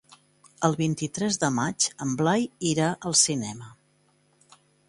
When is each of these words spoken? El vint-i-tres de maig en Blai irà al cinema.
El 0.69 0.77
vint-i-tres 0.79 1.37
de 1.43 1.51
maig 1.59 1.87
en 2.07 2.17
Blai 2.23 2.49
irà 2.73 2.91
al 3.11 3.19
cinema. 3.29 3.73